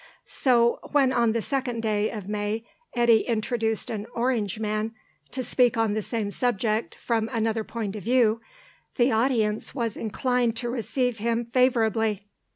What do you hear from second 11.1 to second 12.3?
him favourably.